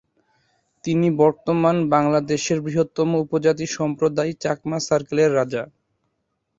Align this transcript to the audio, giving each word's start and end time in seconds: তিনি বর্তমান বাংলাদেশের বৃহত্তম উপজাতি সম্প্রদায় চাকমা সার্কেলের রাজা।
তিনি 0.85 1.07
বর্তমান 1.19 1.75
বাংলাদেশের 1.89 2.57
বৃহত্তম 2.61 3.09
উপজাতি 3.23 3.65
সম্প্রদায় 3.77 4.31
চাকমা 4.43 4.77
সার্কেলের 4.87 5.31
রাজা। 5.35 5.63